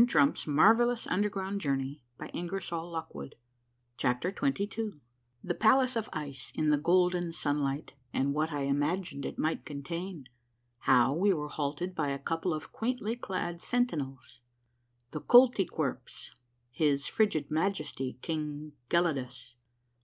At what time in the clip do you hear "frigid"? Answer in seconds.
17.06-17.50